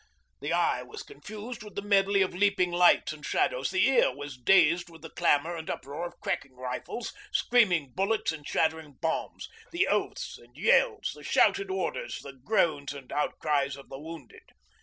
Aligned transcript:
The 0.39 0.51
eye 0.51 0.81
was 0.81 1.03
confused 1.03 1.61
with 1.61 1.75
the 1.75 1.81
medley 1.83 2.23
of 2.23 2.33
leaping 2.33 2.71
lights 2.71 3.13
and 3.13 3.23
shadows; 3.23 3.69
the 3.69 3.87
ear 3.87 4.11
was 4.11 4.35
dazed 4.35 4.89
with 4.89 5.03
the 5.03 5.11
clamour 5.11 5.55
and 5.55 5.69
uproar 5.69 6.07
of 6.07 6.19
cracking 6.19 6.55
rifles, 6.55 7.13
screaming 7.31 7.91
bullets, 7.93 8.31
and 8.31 8.43
shattering 8.47 8.93
bombs, 8.99 9.47
the 9.71 9.85
oaths 9.87 10.39
and 10.39 10.57
yells, 10.57 11.11
the 11.13 11.23
shouted 11.23 11.69
orders, 11.69 12.17
the 12.23 12.33
groans 12.33 12.93
and 12.93 13.11
outcries 13.11 13.75
of 13.75 13.89
the 13.89 13.99
wounded. 13.99 14.45